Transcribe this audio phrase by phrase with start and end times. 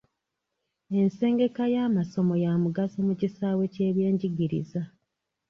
[0.99, 4.81] Ensengeka y'amasomo ya mugaso mu kisaawe ky'ebyenjigiriza.